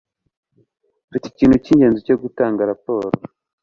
Mfite 1.07 1.25
ikintu 1.29 1.55
cyingenzi 1.63 2.05
cyo 2.07 2.15
gutanga 2.23 2.67
raporo. 2.71 3.07